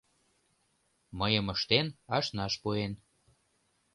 Мыйым 1.19 1.45
ыштен, 1.53 1.87
ашнаш 2.17 2.53
пуэн 2.61 2.93